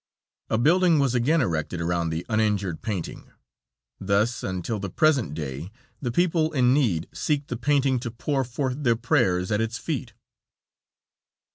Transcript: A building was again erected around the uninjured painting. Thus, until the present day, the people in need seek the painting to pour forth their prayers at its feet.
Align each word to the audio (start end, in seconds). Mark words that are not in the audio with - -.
A 0.49 0.57
building 0.57 0.97
was 0.97 1.13
again 1.13 1.41
erected 1.41 1.79
around 1.79 2.09
the 2.09 2.25
uninjured 2.27 2.81
painting. 2.81 3.31
Thus, 3.99 4.41
until 4.41 4.79
the 4.79 4.89
present 4.89 5.35
day, 5.35 5.71
the 6.01 6.11
people 6.11 6.51
in 6.53 6.73
need 6.73 7.07
seek 7.13 7.45
the 7.45 7.55
painting 7.55 7.99
to 7.99 8.09
pour 8.09 8.43
forth 8.43 8.81
their 8.81 8.95
prayers 8.95 9.51
at 9.51 9.61
its 9.61 9.77
feet. 9.77 10.13